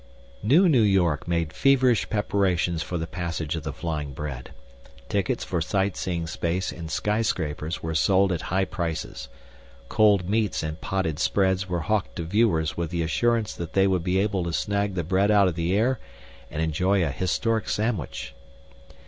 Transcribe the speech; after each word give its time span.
NewNew 0.43 0.81
York 0.81 1.27
made 1.27 1.53
feverish 1.53 2.09
preparations 2.09 2.81
for 2.81 2.97
the 2.97 3.05
passage 3.05 3.55
of 3.55 3.61
the 3.61 3.71
flying 3.71 4.13
bread. 4.13 4.49
Tickets 5.09 5.43
for 5.43 5.61
sightseeing 5.61 6.25
space 6.25 6.71
in 6.71 6.89
skyscrapers 6.89 7.83
were 7.83 7.93
sold 7.93 8.31
at 8.31 8.41
high 8.49 8.65
prices; 8.65 9.29
cold 9.89 10.27
meats 10.27 10.63
and 10.63 10.81
potted 10.81 11.19
spreads 11.19 11.69
were 11.69 11.81
hawked 11.81 12.15
to 12.15 12.23
viewers 12.23 12.75
with 12.75 12.89
the 12.89 13.03
assurance 13.03 13.53
that 13.53 13.73
they 13.73 13.85
would 13.85 14.03
be 14.03 14.17
able 14.17 14.43
to 14.43 14.53
snag 14.53 14.95
the 14.95 15.03
bread 15.03 15.29
out 15.29 15.47
of 15.47 15.53
the 15.53 15.77
air 15.77 15.99
and 16.49 16.63
enjoy 16.63 17.03
a 17.05 17.11
historic 17.11 17.69
sandwich. 17.69 18.33